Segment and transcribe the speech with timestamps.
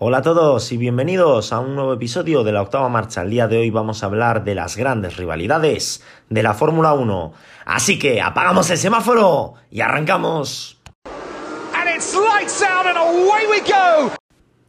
[0.00, 3.22] Hola a todos y bienvenidos a un nuevo episodio de la octava marcha.
[3.22, 7.32] El día de hoy vamos a hablar de las grandes rivalidades de la Fórmula 1.
[7.64, 10.78] Así que apagamos el semáforo y arrancamos.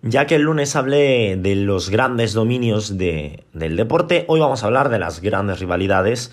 [0.02, 4.90] Ya que el lunes hablé de los grandes dominios del deporte, hoy vamos a hablar
[4.90, 6.32] de las grandes rivalidades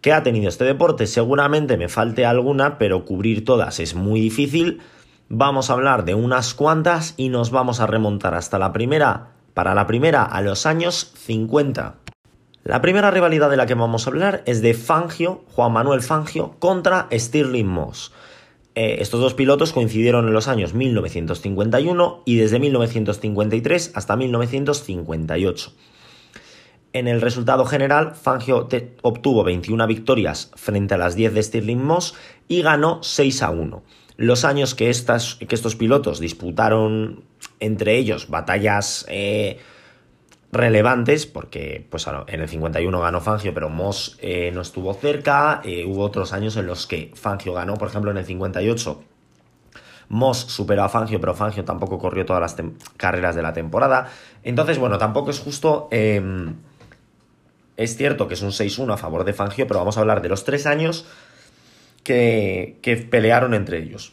[0.00, 1.06] que ha tenido este deporte.
[1.06, 4.80] Seguramente me falte alguna, pero cubrir todas es muy difícil.
[5.34, 9.74] Vamos a hablar de unas cuantas y nos vamos a remontar hasta la primera, para
[9.74, 11.94] la primera a los años 50.
[12.64, 16.56] La primera rivalidad de la que vamos a hablar es de Fangio, Juan Manuel Fangio,
[16.58, 18.12] contra Stirling Moss.
[18.74, 25.72] Eh, estos dos pilotos coincidieron en los años 1951 y desde 1953 hasta 1958.
[26.92, 28.68] En el resultado general, Fangio
[29.00, 32.14] obtuvo 21 victorias frente a las 10 de Stirling Moss
[32.48, 33.82] y ganó 6 a 1
[34.22, 37.24] los años que, estas, que estos pilotos disputaron
[37.58, 39.58] entre ellos batallas eh,
[40.52, 45.84] relevantes, porque pues, en el 51 ganó Fangio, pero Moss eh, no estuvo cerca, eh,
[45.84, 49.02] hubo otros años en los que Fangio ganó, por ejemplo en el 58
[50.10, 52.56] Moss superó a Fangio, pero Fangio tampoco corrió todas las
[52.96, 54.08] carreras de la temporada.
[54.44, 55.88] Entonces, bueno, tampoco es justo...
[55.90, 56.54] Em,
[57.78, 60.28] es cierto que es un 6-1 a favor de Fangio, pero vamos a hablar de
[60.28, 61.06] los tres años
[62.04, 64.12] que, pelearon entre ellos.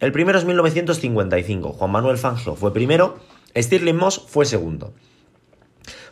[0.00, 1.72] El primero es 1955.
[1.72, 3.18] Juan Manuel Fangio fue primero,
[3.56, 4.92] Stirling Moss fue segundo.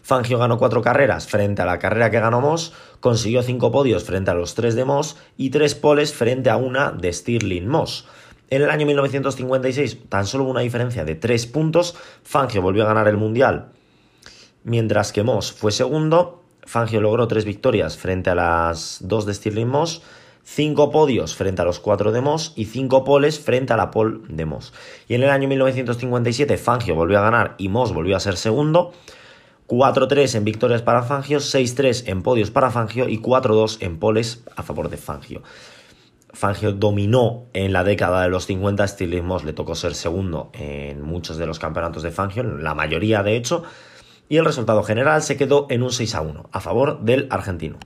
[0.02, 4.30] Fangio ganó cuatro carreras frente a la carrera que ganó Moss, consiguió cinco podios frente
[4.30, 8.06] a los tres de Moss y tres poles frente a una de Stirling Moss.
[8.50, 13.08] En el año 1956, tan solo una diferencia de tres puntos, Fangio volvió a ganar
[13.08, 13.68] el Mundial,
[14.64, 16.42] mientras que Moss fue segundo.
[16.64, 20.02] Fangio logró tres victorias frente a las dos de Stirling Moss
[20.44, 24.20] 5 podios frente a los 4 de Moss y 5 poles frente a la pole
[24.28, 24.72] de Moss.
[25.08, 28.92] Y en el año 1957 Fangio volvió a ganar y Moss volvió a ser segundo.
[29.68, 34.62] 4-3 en victorias para Fangio, 6-3 en podios para Fangio y 4-2 en poles a
[34.62, 35.42] favor de Fangio.
[36.34, 41.02] Fangio dominó en la década de los 50, Stirling Moss le tocó ser segundo en
[41.02, 43.62] muchos de los campeonatos de Fangio, la mayoría de hecho,
[44.28, 47.78] y el resultado general se quedó en un 6 1 a favor del argentino.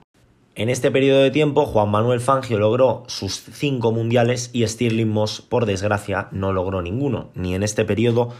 [0.57, 5.39] En este periodo de tiempo, Juan Manuel Fangio logró sus cinco mundiales y Stirling Moss,
[5.39, 8.33] por desgracia, no logró ninguno, ni en este periodo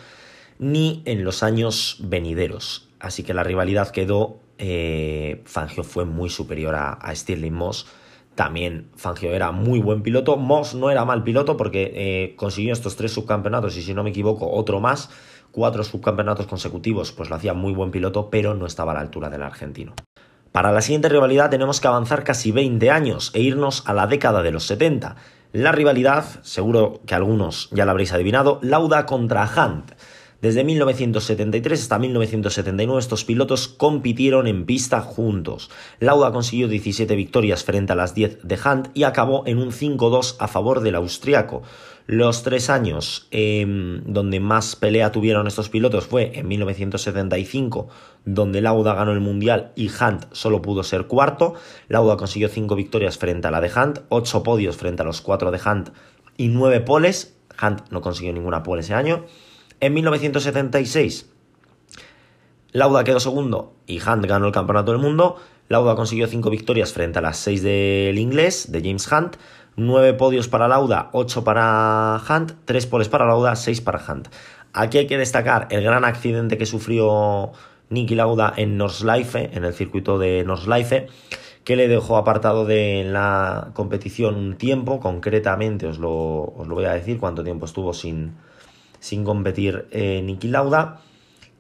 [0.57, 2.89] ni en los años venideros.
[2.99, 4.39] Así que la rivalidad quedó.
[4.57, 7.85] Eh, Fangio fue muy superior a, Stirling Moss.
[8.33, 10.37] También Fangio era muy buen piloto.
[10.37, 14.09] Moss no era mal piloto porque eh, consiguió estos tres subcampeonatos y, si no me
[14.09, 15.11] equivoco, otro más.
[15.51, 19.29] Cuatro subcampeonatos consecutivos, pues lo hacía muy buen piloto, pero no estaba a la altura
[19.29, 19.93] del argentino.
[20.57, 24.41] Para la siguiente rivalidad tenemos que avanzar casi 20 años e irnos a la década
[24.41, 25.15] de los 70.
[25.53, 29.91] La rivalidad, seguro que algunos ya la habréis adivinado, Lauda contra Hunt.
[30.41, 35.69] Desde 1973 hasta 1979 estos pilotos compitieron en pista juntos.
[35.99, 40.37] Lauda consiguió 17 victorias frente a las 10 de Hunt y acabó en un 5-2
[40.39, 41.61] a favor del austriaco.
[42.07, 47.89] Los tres años em, donde más pelea tuvieron estos pilotos fue en 1975,
[48.23, 51.55] donde Lauda ganó el Mundial y Hunt solo pudo ser cuarto.
[51.89, 55.51] Lauda consiguió 5 victorias frente a la de Hunt, 8 podios frente a los 4
[55.51, 55.89] de Hunt
[56.37, 57.35] y 9 poles.
[57.61, 59.25] Hunt no consiguió ninguna pole ese año.
[59.81, 61.29] En 1976,
[62.71, 65.35] Lauda quedó segundo y Hunt ganó el Campeonato del Mundo.
[65.67, 69.35] Lauda consiguió 5 victorias frente a las 6 del inglés, de James Hunt.
[69.77, 74.27] 9 podios para Lauda, 8 para Hunt, 3 poles para Lauda, 6 para Hunt.
[74.73, 77.51] Aquí hay que destacar el gran accidente que sufrió
[77.89, 81.07] Nicky Lauda en Nordschleife, en el circuito de Nordschleife,
[81.63, 86.13] que le dejó apartado de la competición un tiempo, concretamente os lo,
[86.43, 88.33] os lo voy a decir cuánto tiempo estuvo sin,
[88.99, 91.01] sin competir eh, Niki Lauda.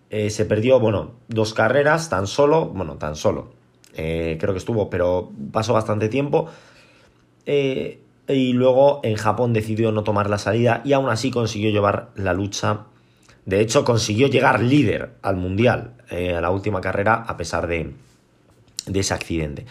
[0.09, 3.51] Eh, se perdió, bueno, dos carreras tan solo, bueno, tan solo,
[3.95, 6.49] eh, creo que estuvo, pero pasó bastante tiempo.
[8.27, 12.33] Y luego en Japón decidió no tomar la salida y aún así consiguió llevar la
[12.33, 12.85] lucha.
[13.45, 17.93] De hecho, consiguió llegar líder al Mundial a la última carrera a pesar de,
[18.85, 19.65] de ese accidente.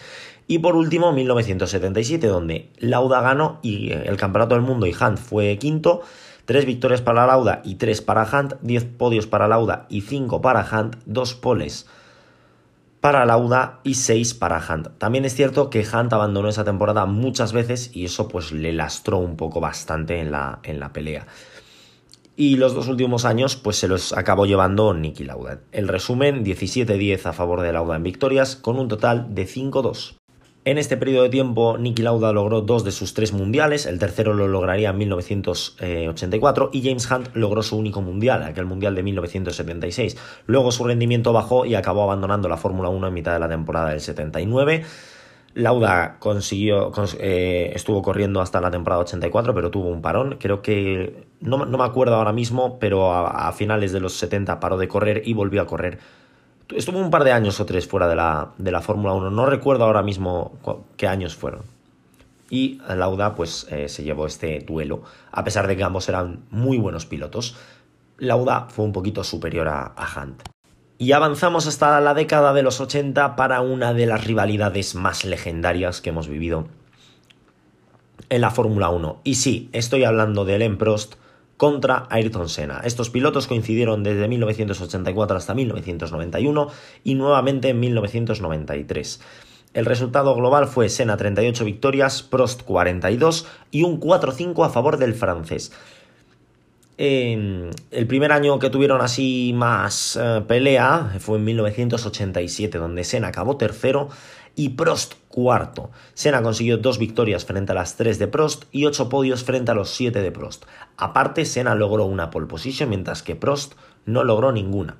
[0.47, 5.57] Y por último, 1977, donde Lauda ganó y el Campeonato del Mundo y Hunt fue
[5.57, 6.01] quinto.
[6.45, 10.65] 3 victorias para Lauda y 3 para Hunt, 10 podios para Lauda y 5 para
[10.71, 11.87] Hunt, 2 poles
[13.01, 14.97] para Lauda y 6 para Hunt.
[14.97, 19.19] También es cierto que Hunt abandonó esa temporada muchas veces y eso pues le lastró
[19.19, 21.27] un poco bastante en la, en la pelea.
[22.35, 25.59] Y los dos últimos años pues se los acabó llevando Nicky Lauda.
[25.71, 30.17] El resumen, 17-10 a favor de Lauda en victorias con un total de 5-2.
[30.67, 34.33] En este periodo de tiempo, Niki Lauda logró dos de sus tres mundiales, el tercero
[34.33, 40.17] lo lograría en 1984 y James Hunt logró su único mundial, aquel mundial de 1976.
[40.45, 43.91] Luego su rendimiento bajó y acabó abandonando la Fórmula 1 en mitad de la temporada
[43.91, 44.83] del 79.
[45.53, 50.35] Lauda consiguió, eh, estuvo corriendo hasta la temporada 84, pero tuvo un parón.
[50.37, 54.77] Creo que, no, me acuerdo ahora mismo, pero a, a finales de los 70 paró
[54.77, 55.99] de correr y volvió a correr
[56.75, 59.31] Estuvo un par de años o tres fuera de la, de la Fórmula 1.
[59.31, 60.57] No recuerdo ahora mismo
[60.97, 61.61] qué años fueron.
[62.49, 66.77] Y Lauda pues eh, se llevó este duelo, a pesar de que ambos eran muy
[66.77, 67.55] buenos pilotos.
[68.17, 70.43] Lauda fue un poquito superior a, a Hunt.
[70.97, 76.01] Y avanzamos hasta la década de los 80 para una de las rivalidades más legendarias
[76.01, 76.67] que hemos vivido
[78.29, 79.21] en la Fórmula 1.
[79.23, 81.15] Y sí, estoy hablando de Len Prost
[81.57, 82.81] contra Ayrton Senna.
[82.83, 86.67] Estos pilotos coincidieron desde 1984 hasta 1991
[87.03, 89.19] y nuevamente en 1993.
[89.73, 95.13] El resultado global fue Senna 38 victorias, Prost 42 y un 4-5 a favor del
[95.13, 95.71] francés.
[96.97, 103.57] el primer año que tuvieron así más eh, pelea fue en 1987, donde Senna acabó
[103.57, 104.09] tercero
[104.57, 105.91] y Prost cuarto.
[106.15, 109.75] Senna consiguió dos victorias frente a las tres de Prost y ocho podios frente a
[109.75, 110.65] los siete de Prost.
[110.97, 113.75] Aparte, Senna logró una pole position mientras que Prost
[114.05, 114.97] no logró ninguna.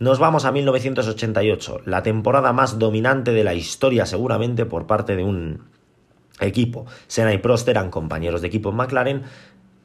[0.00, 5.22] Nos vamos a 1988, la temporada más dominante de la historia seguramente por parte de
[5.22, 5.62] un
[6.40, 6.86] equipo.
[7.06, 9.22] Senna y Prost eran compañeros de equipo en McLaren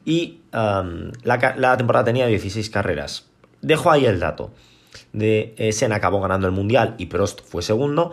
[0.04, 3.30] y um, la, temporada tenía 16 carreras.
[3.62, 4.50] Dejo ahí el dato.
[5.12, 8.12] De, eh, Senna acabó ganando el Mundial y Prost fue segundo.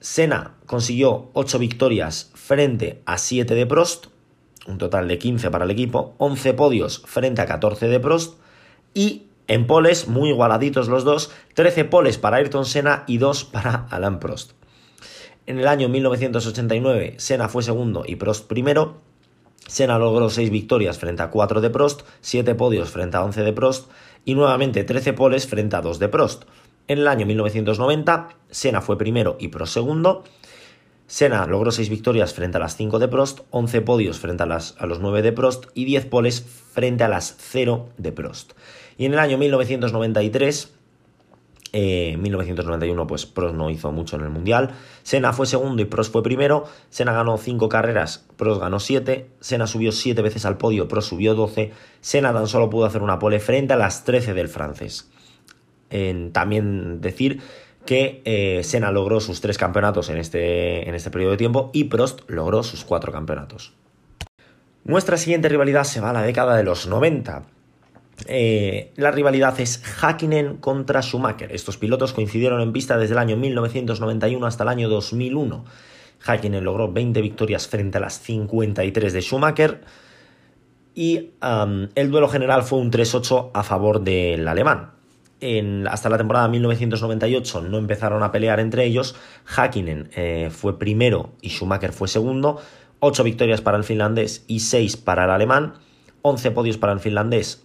[0.00, 4.06] Senna consiguió 8 victorias frente a 7 de Prost,
[4.66, 8.38] un total de 15 para el equipo, 11 podios frente a 14 de Prost
[8.92, 13.86] y en poles, muy igualaditos los dos, 13 poles para Ayrton Senna y 2 para
[13.90, 14.52] Alain Prost.
[15.46, 19.00] En el año 1989 Senna fue segundo y Prost primero.
[19.66, 23.52] Senna logró 6 victorias frente a 4 de Prost, 7 podios frente a 11 de
[23.52, 23.90] Prost
[24.24, 26.44] y nuevamente 13 poles frente a 2 de Prost.
[26.88, 30.22] En el año 1990, Senna fue primero y Prost segundo.
[31.08, 34.76] Senna logró 6 victorias frente a las 5 de Prost, 11 podios frente a, las,
[34.78, 38.52] a los 9 de Prost y 10 poles frente a las 0 de Prost.
[38.98, 40.74] Y en el año 1993,
[41.72, 44.70] eh, 1991, pues Prost no hizo mucho en el Mundial.
[45.02, 46.66] Senna fue segundo y Prost fue primero.
[46.90, 49.28] Senna ganó 5 carreras, Prost ganó 7.
[49.40, 51.72] Senna subió 7 veces al podio, Prost subió 12.
[52.00, 55.10] Senna tan solo pudo hacer una pole frente a las 13 del francés
[56.32, 57.40] también decir
[57.86, 61.84] que eh, Senna logró sus tres campeonatos en este, en este periodo de tiempo y
[61.84, 63.72] Prost logró sus cuatro campeonatos.
[64.84, 67.44] Nuestra siguiente rivalidad se va a la década de los 90.
[68.26, 71.52] Eh, la rivalidad es Hakkinen contra Schumacher.
[71.52, 75.64] Estos pilotos coincidieron en pista desde el año 1991 hasta el año 2001.
[76.24, 79.80] Hakkinen logró 20 victorias frente a las 53 de Schumacher
[80.94, 81.32] y
[81.94, 84.95] el duelo general fue un 3-8 a favor del alemán
[85.88, 89.14] hasta la temporada 1998 no empezaron a pelear entre ellos.
[89.44, 92.60] Hakkinen eh, fue primero y Schumacher fue segundo.
[93.00, 95.74] 8 victorias para el finlandés y 6 para el alemán.
[96.22, 97.64] 11 podios para el finlandés,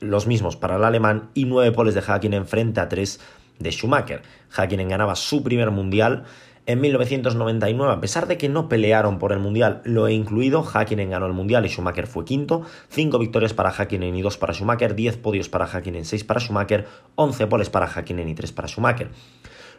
[0.00, 1.30] los mismos para el alemán.
[1.34, 3.20] Y 9 poles de Hakkinen frente a 3
[3.58, 4.22] de Schumacher.
[4.56, 6.24] Hakkinen ganaba su primer mundial
[6.64, 11.10] en 1999, a pesar de que no pelearon por el Mundial, lo he incluido, Hakkinen
[11.10, 14.94] ganó el Mundial y Schumacher fue quinto, 5 victorias para Hakkinen y 2 para Schumacher,
[14.94, 16.86] 10 podios para Hakkinen, 6 para Schumacher,
[17.16, 19.10] 11 poles para Hakkinen y 3 para Schumacher.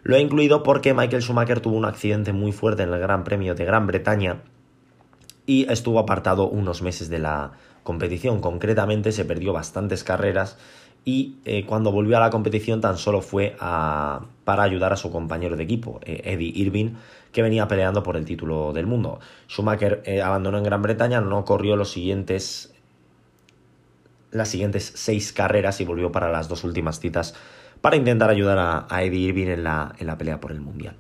[0.04, 3.56] Lo he incluido porque Michael Schumacher tuvo un accidente muy fuerte en el Gran Premio
[3.56, 4.42] de Gran Bretaña
[5.46, 7.54] y estuvo apartado unos meses de la
[7.84, 10.58] competición, concretamente se perdió bastantes carreras
[11.06, 15.58] y eh, cuando volvió a la competición tan solo fue para ayudar a su compañero
[15.58, 16.92] de equipo, eh, Eddie Irving,
[17.32, 19.20] que venía peleando por el título del mundo.
[19.50, 22.74] Schumacher eh, abandonó en Gran Bretaña, no corrió los siguientes,
[24.32, 27.36] las siguientes seis carreras y volvió para las dos últimas citas
[27.82, 30.96] para intentar ayudar a, a Eddie Irving en la, en la pelea por el Mundial.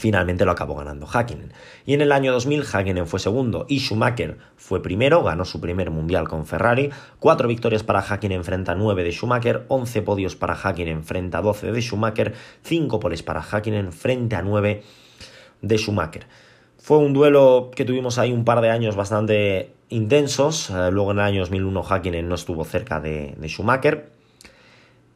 [0.00, 1.52] Finalmente lo acabó ganando Hakkinen.
[1.84, 5.90] Y en el año 2000 Hakkinen fue segundo y Schumacher fue primero, ganó su primer
[5.90, 6.88] mundial con Ferrari.
[7.18, 11.42] Cuatro victorias para Hakkinen frente a 9 de Schumacher, 11 podios para Hakkinen frente a
[11.42, 14.82] 12 de Schumacher, 5 poles para Hakkinen frente a 9
[15.60, 16.26] de Schumacher.
[16.78, 20.70] Fue un duelo que tuvimos ahí un par de años bastante intensos.
[20.70, 24.19] Eh, luego en el año 2001 Hakkinen no estuvo cerca de Schumacher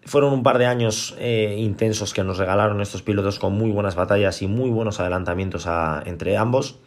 [0.06, 3.94] fueron un par de años eh, intensos que nos regalaron estos pilotos con muy buenas
[3.94, 5.66] batallas y muy buenos adelantamientos
[6.04, 6.78] entre ambos.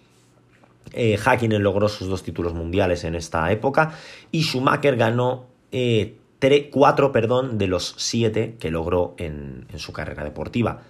[0.94, 1.20] Eh,
[1.60, 3.94] logró sus dos títulos mundiales en esta época
[4.32, 6.18] y Schumacher ganó eh,
[6.72, 10.82] cuatro perdón, de los siete que logró en, su carrera deportiva.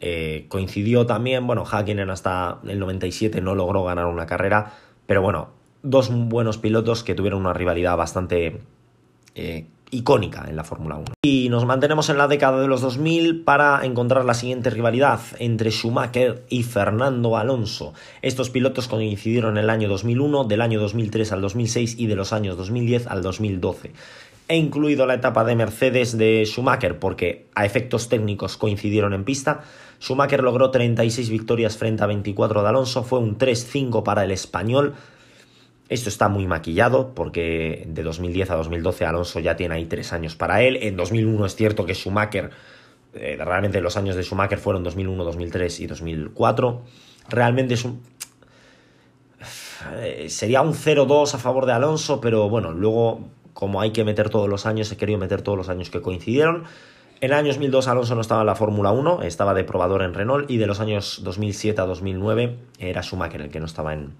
[0.00, 4.74] eh, coincidió también, bueno, Hakkinen hasta el 97 no logró ganar una carrera,
[5.06, 5.50] pero bueno,
[5.82, 8.60] dos buenos pilotos que tuvieron una rivalidad bastante
[9.90, 11.06] icónica en la Fórmula 1.
[11.22, 15.70] Y nos mantenemos en la década de los 2000 para encontrar la siguiente rivalidad entre
[15.70, 17.94] Schumacher y Fernando Alonso.
[18.22, 22.32] Estos pilotos coincidieron en el año 2001, del año 2003 al 2006 y de los
[22.32, 23.92] años 2010 al 2012.
[24.50, 29.60] He incluido la etapa de Mercedes de Schumacher porque a efectos técnicos coincidieron en pista.
[30.00, 34.94] Schumacher logró 36 victorias frente a 24 de Alonso, fue un 3-5 para el español.
[35.88, 40.36] Esto está muy maquillado porque de 2010 a 2012 Alonso ya tiene ahí tres años
[40.36, 40.76] para él.
[40.82, 42.50] En 2001 es cierto que Schumacher,
[43.14, 46.82] eh, realmente los años de Schumacher fueron 2001, 2003 y 2004.
[47.30, 48.02] Realmente es un...
[49.96, 54.28] Eh, sería un 0-2 a favor de Alonso, pero bueno, luego como hay que meter
[54.28, 56.64] todos los años, he querido meter todos los años que coincidieron.
[57.20, 60.12] En el año 2002 Alonso no estaba en la Fórmula 1, estaba de probador en
[60.14, 64.12] Renault y de los años 2007 a 2009 era Schumacher el que no estaba en,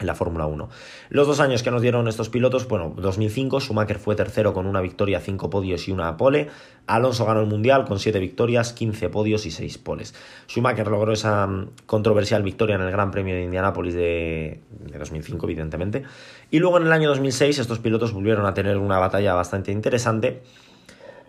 [0.00, 0.68] en la Fórmula 1.
[1.10, 4.80] Los dos años que nos dieron estos pilotos, bueno, 2005, Schumacher fue tercero con una
[4.80, 6.48] victoria, cinco podios y una pole.
[6.86, 10.14] Alonso ganó el Mundial con siete victorias, 15 podios y seis poles.
[10.48, 15.46] Schumacher logró esa mm, controversial victoria en el Gran Premio de Indianápolis de, de 2005,
[15.46, 16.02] evidentemente.
[16.50, 20.42] Y luego en el año 2006 estos pilotos volvieron a tener una batalla bastante interesante.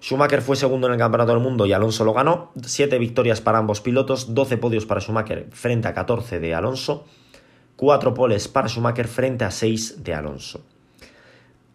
[0.02, 2.52] Schumacher fue segundo en el Campeonato del Mundo y Alonso lo ganó.
[2.64, 7.06] Siete victorias para ambos pilotos, 12 podios para Schumacher frente a 14 de Alonso.
[7.75, 10.62] 4 poles para Schumacher frente a 6 de Alonso.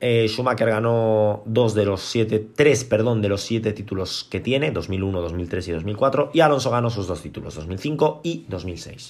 [0.01, 4.71] Eh, Schumacher ganó dos de los siete, tres, perdón, de los siete títulos que tiene,
[4.71, 9.09] 2001, 2003 y 2004, y Alonso ganó sus dos títulos, 2005 y 2006.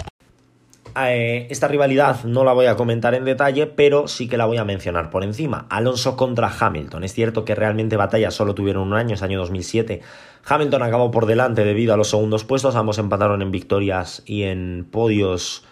[1.01, 4.57] Eh, esta rivalidad no la voy a comentar en detalle, pero sí que la voy
[4.57, 5.67] a mencionar por encima.
[5.71, 7.05] Alonso contra Hamilton.
[7.05, 10.01] Es cierto que realmente batallas solo tuvieron un año, es año 2007.
[10.45, 14.85] Hamilton acabó por delante debido a los segundos puestos, ambos empataron en victorias y en
[14.91, 15.65] podios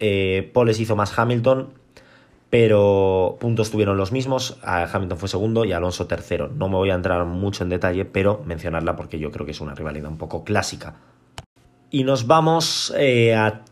[0.00, 1.68] eh, Poles hizo más Hamilton,
[2.50, 4.58] pero puntos tuvieron los mismos.
[4.62, 6.48] Hamilton fue segundo y Alonso tercero.
[6.48, 9.60] No me voy a entrar mucho en detalle, pero mencionarla porque yo creo que es
[9.60, 10.96] una rivalidad un poco clásica.
[11.90, 13.64] Y nos vamos eh, a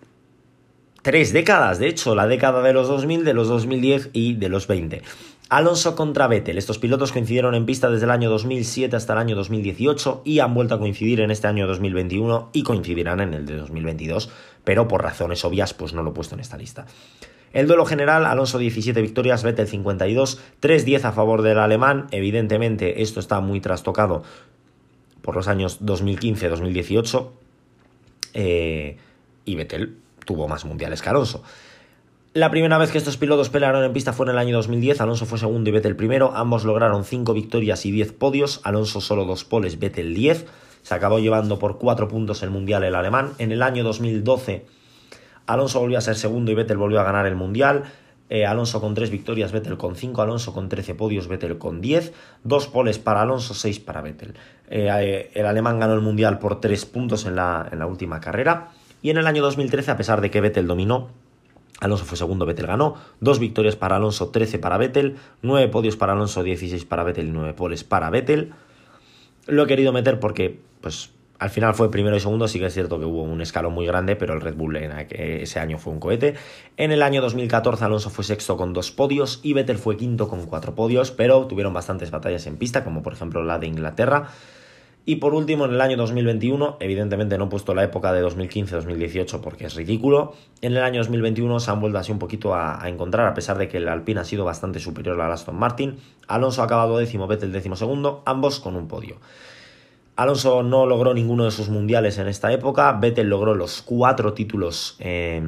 [1.02, 4.66] tres décadas, de hecho, la década de los 2000, de los 2010 y de los
[4.66, 5.02] 20.
[5.48, 6.58] Alonso contra Vettel.
[6.58, 10.54] Estos pilotos coincidieron en pista desde el año 2007 hasta el año 2018 y han
[10.54, 14.30] vuelto a coincidir en este año 2021 y coincidirán en el de 2022,
[14.66, 16.86] pero por razones obvias pues no lo he puesto en esta lista.
[17.52, 22.08] El duelo general, Alonso 17 victorias, Vettel 52, 3-10 a favor del alemán.
[22.10, 24.24] Evidentemente esto está muy trastocado
[25.22, 27.30] por los años 2015-2018
[28.34, 28.96] eh,
[29.44, 31.44] y Vettel tuvo más mundiales que Alonso.
[32.34, 35.26] La primera vez que estos pilotos pelearon en pista fue en el año 2010, Alonso
[35.26, 39.44] fue segundo y Vettel primero, ambos lograron 5 victorias y 10 podios, Alonso solo 2
[39.44, 40.44] poles, Vettel 10,
[40.86, 43.32] se acabó llevando por 4 puntos el mundial el alemán.
[43.38, 44.64] En el año 2012
[45.46, 47.82] Alonso volvió a ser segundo y Vettel volvió a ganar el mundial.
[48.30, 52.12] Eh, Alonso con 3 victorias, Vettel con 5, Alonso con 13 podios, Vettel con 10,
[52.44, 54.34] 2 poles para Alonso, 6 para Vettel.
[54.70, 58.20] Eh, eh, el alemán ganó el mundial por 3 puntos en la, en la última
[58.20, 58.68] carrera.
[59.02, 61.08] Y en el año 2013, a pesar de que Vettel dominó,
[61.80, 62.94] Alonso fue segundo, Vettel ganó.
[63.20, 65.16] Dos victorias para Alonso, 13 para Vettel.
[65.42, 68.54] Nueve podios para Alonso, 16 para Vettel y nueve poles para Vettel.
[69.46, 72.48] Lo he querido meter porque, pues, al final fue primero y segundo.
[72.48, 74.92] Sí que es cierto que hubo un escalón muy grande, pero el Red Bull en
[75.10, 76.34] ese año fue un cohete.
[76.76, 80.46] En el año 2014 Alonso fue sexto con dos podios y Vettel fue quinto con
[80.46, 84.28] cuatro podios, pero tuvieron bastantes batallas en pista, como por ejemplo la de Inglaterra.
[85.08, 89.40] Y por último, en el año 2021, evidentemente no he puesto la época de 2015-2018
[89.40, 93.28] porque es ridículo, en el año 2021 se han vuelto así un poquito a, encontrar,
[93.28, 95.96] a pesar de que el Alpine ha sido bastante superior al Aston Martin.
[96.26, 99.18] Alonso ha acabado décimo, Vettel décimo segundo, ambos con un podio.
[100.16, 104.96] Alonso no logró ninguno de sus mundiales en esta época, Vettel logró los cuatro títulos
[104.98, 105.40] eh,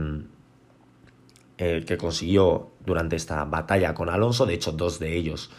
[1.56, 5.50] que consiguió durante esta batalla con Alonso, de hecho dos de ellos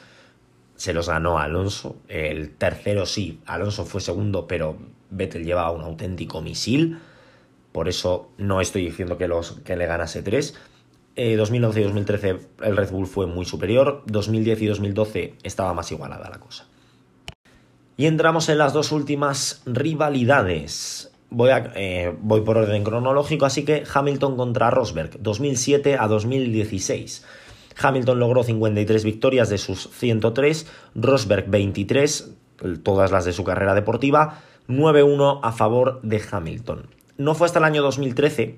[0.80, 1.98] se los ganó Alonso.
[2.08, 4.78] El tercero sí, Alonso fue segundo, pero
[5.10, 7.00] Vettel llevaba un auténtico misil.
[7.74, 10.56] Por eso no estoy diciendo que, los, que le ganase tres.
[11.18, 14.04] 2011 y 2013 el Red Bull fue muy superior.
[14.06, 16.66] 2010 y 2012 estaba más igualada la cosa.
[17.98, 21.12] Y entramos en las dos últimas rivalidades.
[21.30, 27.26] Voy, eh, voy por orden cronológico, así que Hamilton contra Rosberg, 2007 a 2016.
[27.82, 32.32] Hamilton logró 53 victorias de sus 103, Rosberg 23,
[32.84, 36.88] todas las de su carrera deportiva, 9-1 a favor de Hamilton.
[37.18, 38.58] No fue hasta el año 2013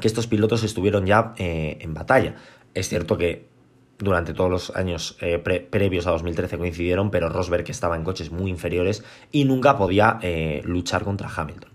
[0.00, 2.36] que estos pilotos estuvieron ya eh, en batalla.
[2.74, 3.48] Es cierto que
[3.98, 8.50] durante todos los años eh, previos a 2013 coincidieron, pero Rosberg estaba en coches muy
[8.50, 11.69] inferiores y nunca podía eh, luchar contra Hamilton.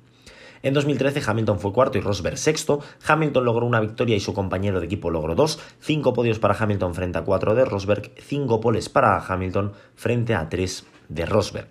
[0.66, 2.80] En 2013 Hamilton fue cuarto y Rosberg sexto.
[3.06, 5.60] Hamilton logró una victoria y su compañero de equipo logró dos.
[5.80, 8.12] Cinco podios para Hamilton frente a cuatro de Rosberg.
[8.18, 11.68] Cinco poles para Hamilton frente a tres de Rosberg.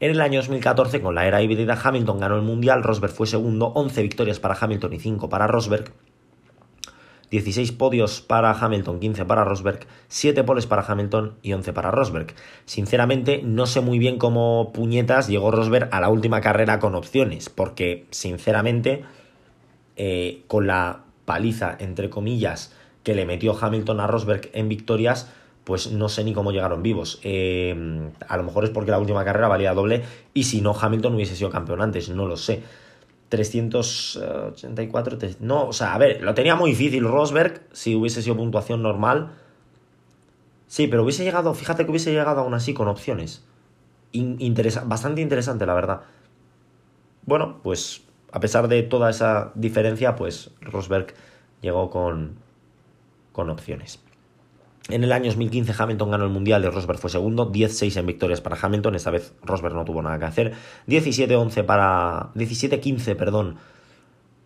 [0.00, 3.72] En el año 2014, con la era híbrida, Hamilton ganó el Mundial, Rosberg fue segundo,
[3.74, 5.92] 11 victorias para Hamilton y 5 para Rosberg.
[7.30, 12.34] 16 podios para Hamilton, 15 para Rosberg, 7 poles para Hamilton y 11 para Rosberg.
[12.64, 17.48] Sinceramente, no sé muy bien cómo puñetas llegó Rosberg a la última carrera con opciones,
[17.48, 19.04] porque sinceramente,
[19.96, 22.72] eh, con la paliza, entre comillas,
[23.04, 25.30] que le metió Hamilton a Rosberg en victorias,
[25.64, 27.20] pues no sé ni cómo llegaron vivos.
[27.22, 30.02] Eh, a lo mejor es porque la última carrera valía doble
[30.34, 32.62] y si no, Hamilton hubiese sido campeón antes, no lo sé.
[33.30, 35.18] 384.
[35.40, 39.30] No, o sea, a ver, lo tenía muy difícil Rosberg si hubiese sido puntuación normal.
[40.66, 43.44] Sí, pero hubiese llegado, fíjate que hubiese llegado aún así con opciones.
[44.84, 46.02] bastante interesante, la verdad.
[47.24, 51.14] Bueno, pues a pesar de toda esa diferencia, pues Rosberg
[51.62, 52.36] llegó con,
[53.32, 54.00] con opciones.
[54.92, 58.40] En el año 2015 Hamilton ganó el Mundial y Rosberg fue segundo, 10-6 en victorias
[58.40, 60.52] para Hamilton, esta vez Rosberg no tuvo nada que hacer,
[60.88, 63.56] 17-11 para 17-15, perdón,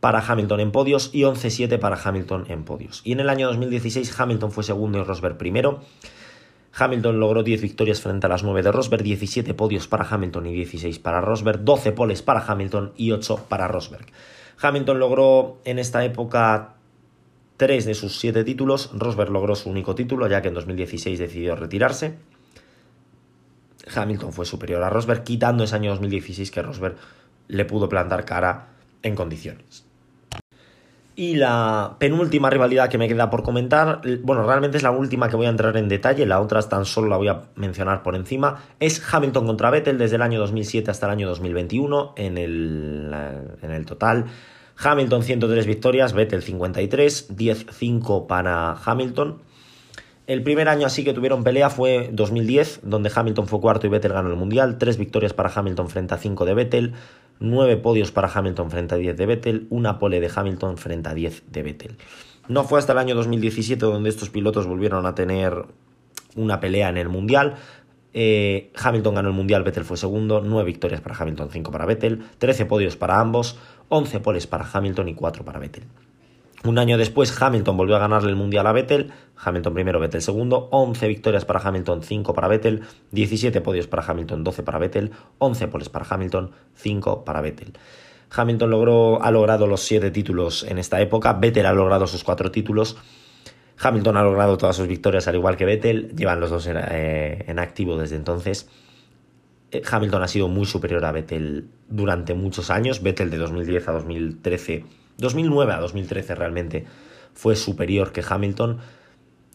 [0.01, 3.01] para Hamilton en podios y 11-7 para Hamilton en podios.
[3.05, 5.81] Y en el año 2016 Hamilton fue segundo y Rosberg primero.
[6.77, 10.53] Hamilton logró 10 victorias frente a las 9 de Rosberg, 17 podios para Hamilton y
[10.53, 14.07] 16 para Rosberg, 12 poles para Hamilton y 8 para Rosberg.
[14.61, 16.75] Hamilton logró en esta época
[17.57, 18.91] tres de sus siete títulos.
[18.95, 22.15] Rosberg logró su único título, ya que en 2016 decidió retirarse.
[23.95, 26.97] Hamilton fue superior a Rosberg, quitando ese año 2016 que Rosberg
[27.49, 28.69] le pudo plantar cara
[29.03, 29.85] en condiciones.
[31.17, 35.37] Y la penúltima rivalidad que me queda por comentar, bueno, realmente es la última que
[35.37, 38.65] voy a entrar en detalle, la otra tan solo la voy a mencionar por encima,
[38.81, 43.15] es Hamilton contra Vettel desde el año 2007 hasta el año 2021 en el,
[43.63, 44.25] en el total.
[44.77, 49.39] Hamilton 103 victorias, Vettel 53, 10-5 para Hamilton.
[50.27, 54.15] El primer año así que tuvieron pelea fue 2010, donde Hamilton fue cuarto y Vettel
[54.15, 54.79] ganó el Mundial.
[54.79, 56.93] Tres victorias para Hamilton frente a 5 de Vettel.
[57.41, 59.67] Nueve podios para Hamilton frente a 10 de Vettel.
[59.69, 61.97] Una pole de Hamilton frente a 10 de Vettel.
[62.49, 65.67] No fue hasta el año 2017 donde estos pilotos volvieron a tener
[66.37, 67.57] una pelea en el Mundial.
[68.15, 70.41] Eh, Hamilton ganó el Mundial, Vettel fue segundo.
[70.41, 72.23] Nueve victorias para Hamilton, 5 para Vettel.
[72.39, 73.59] 13 podios para ambos.
[73.89, 75.85] 11 poles para Hamilton y 4 para Vettel.
[76.65, 80.69] Un año después, Hamilton volvió a ganarle el Mundial a Vettel, Hamilton primero, Vettel segundo,
[80.73, 85.69] 11 victorias para Hamilton, 5 para Vettel, 17 podios para Hamilton, 12 para Vettel, 11
[85.69, 87.75] poles para Hamilton, 5 para Vettel.
[88.35, 92.51] Hamilton logró, ha logrado los 7 títulos en esta época, Vettel ha logrado sus 4
[92.51, 92.97] títulos,
[93.79, 97.45] Hamilton ha logrado todas sus victorias al igual que Vettel, llevan los dos en, eh,
[97.47, 98.71] en activo desde entonces.
[99.75, 103.03] Eh, Hamilton ha sido muy superior a Vettel durante muchos años.
[103.03, 104.85] Vettel de 2010 a 2013,
[105.19, 106.85] 2009 a 2013 realmente
[107.35, 108.79] fue superior que Hamilton.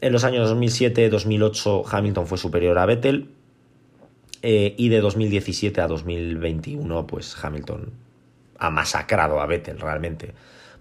[0.01, 3.29] En los años 2007-2008 Hamilton fue superior a Vettel.
[4.41, 7.91] Eh, y de 2017 a 2021 pues Hamilton
[8.57, 10.33] ha masacrado a Vettel realmente.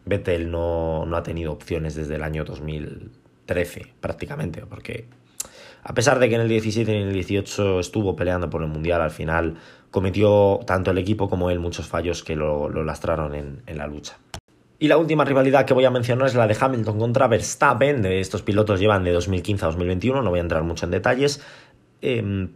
[0.05, 5.07] Vettel no, no ha tenido opciones desde el año 2013 prácticamente porque
[5.89, 8.69] a pesar de que en el 17 y en el 18 estuvo peleando por el
[8.69, 9.55] Mundial, al final
[9.91, 14.19] cometió tanto el equipo como él muchos fallos que lo, lastraron en, la lucha.
[14.79, 18.05] Y la última rivalidad que voy a mencionar es la de Hamilton contra Verstappen.
[18.05, 21.43] Estos pilotos llevan de 2015 a 2021, no voy a entrar mucho en detalles.
[22.03, 22.51] Em,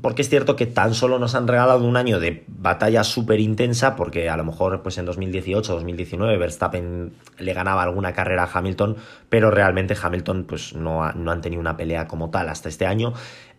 [0.00, 3.96] porque es cierto que tan solo nos han regalado un año de batalla súper intensa,
[3.96, 8.96] porque a lo mejor pues en 2018, 2019 Verstappen le ganaba alguna carrera a Hamilton,
[9.28, 13.14] pero realmente Hamilton pues no, no han tenido una pelea como tal hasta este año.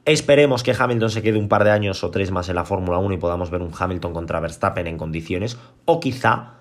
[0.06, 2.98] Esperemos que Hamilton se quede un par de años o tres más en la Fórmula
[3.00, 6.54] 1 y podamos ver un Hamilton contra Verstappen en condiciones, o quizá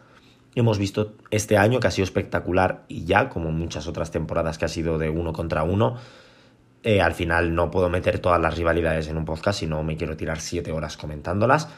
[0.56, 4.64] hemos visto este año que ha sido espectacular y ya, como muchas otras temporadas que
[4.64, 5.96] ha sido de uno contra uno,
[6.86, 9.96] eh, al final no puedo meter todas las rivalidades en un podcast, si no me
[9.96, 11.68] quiero tirar siete horas comentándolas.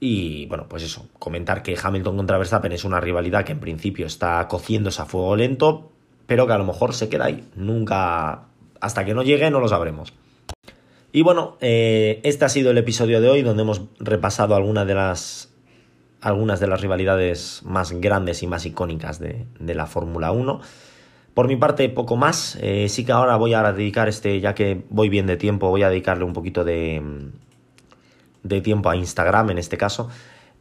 [0.00, 4.06] Y bueno, pues eso, comentar que Hamilton contra Verstappen es una rivalidad que en principio
[4.06, 5.92] está cociéndose a fuego lento,
[6.26, 7.46] pero que a lo mejor se queda ahí.
[7.56, 8.46] Nunca,
[8.80, 10.14] hasta que no llegue, no lo sabremos.
[11.12, 14.94] Y bueno, eh, este ha sido el episodio de hoy donde hemos repasado algunas de
[14.94, 15.52] las,
[16.22, 20.62] algunas de las rivalidades más grandes y más icónicas de, de la Fórmula 1.
[21.34, 22.58] Por mi parte, poco más.
[22.60, 25.82] Eh, sí que ahora voy a dedicar este, ya que voy bien de tiempo, voy
[25.82, 27.02] a dedicarle un poquito de,
[28.42, 30.08] de tiempo a Instagram en este caso.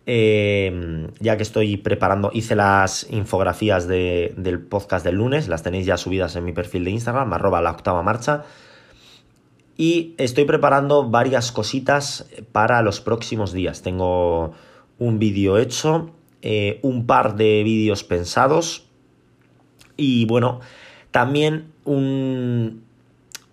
[0.06, 5.98] Eh, ya que estoy preparando, hice las infografías del podcast del lunes, las tenéis ya
[5.98, 8.44] subidas en mi perfil de Instagram, arroba la octava marcha.
[9.78, 13.82] Y estoy preparando varias cositas para los próximos días.
[13.82, 14.54] Tengo
[14.98, 18.88] un vídeo hecho eh, un par de vídeos pensados
[20.00, 20.62] y bueno,
[21.12, 22.84] también un,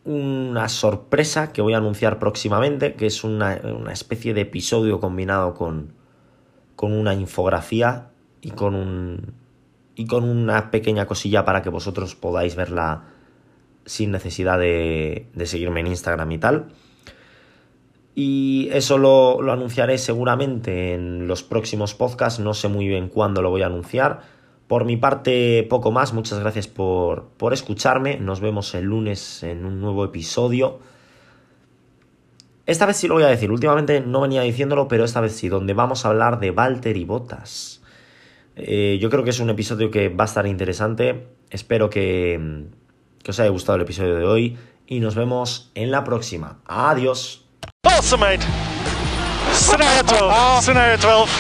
[0.04, 3.54] una sorpresa que voy a anunciar próximamente, que es una,
[3.92, 5.92] especie de episodio combinado con,
[6.76, 8.08] con una infografía
[8.40, 9.34] y con un
[9.98, 13.04] y con una pequeña cosilla para que vosotros podáis verla
[13.86, 16.66] sin necesidad de, de seguirme en Instagram y tal.
[18.14, 23.40] Y eso lo, lo, anunciaré seguramente en los próximos podcasts, no sé muy bien cuándo
[23.40, 24.35] lo voy a anunciar.
[24.68, 29.64] Por mi parte, poco más, muchas gracias por, por escucharme, nos vemos el lunes en
[29.64, 30.80] un nuevo episodio.
[32.66, 35.48] Esta vez sí lo voy a decir, últimamente no venía diciéndolo, pero esta vez sí,
[35.48, 37.80] donde vamos a hablar de Walter y Botas.
[38.56, 41.28] Eh, yo creo que es un episodio que va a estar interesante.
[41.50, 42.64] Espero que,
[43.22, 46.58] que os haya gustado el episodio de hoy y nos vemos en la próxima.
[46.66, 47.44] Adiós.
[47.84, 48.46] Awesome, mate.
[49.52, 50.62] Scenario 12.
[50.62, 51.32] Scenario 12.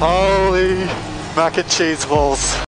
[0.00, 1.09] Holy
[1.40, 2.69] mac and cheese balls.